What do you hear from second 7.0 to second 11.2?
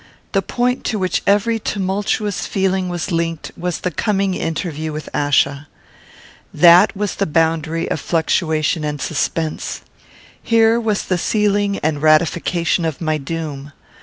the boundary of fluctuation and suspense. Here was the